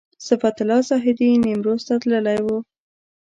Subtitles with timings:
[0.27, 2.47] صفت الله زاهدي نیمروز ته تللی و.